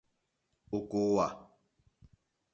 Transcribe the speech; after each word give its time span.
Ò 0.75 0.79
kòòwà. 0.89 1.27